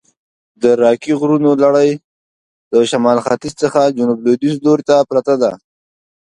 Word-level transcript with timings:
د 0.61 0.63
راکي 0.81 1.13
غرونو 1.19 1.51
لړي 1.63 1.89
د 2.71 2.75
شمال 2.89 3.17
ختیځ 3.25 3.53
څخه 3.63 3.79
د 3.83 3.89
جنوب 3.97 4.19
لویدیځ 4.25 4.55
لورته 4.65 4.93
پرته 5.09 5.33
ده. 5.41 5.51